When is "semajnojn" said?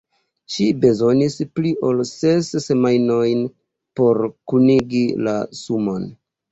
2.65-3.47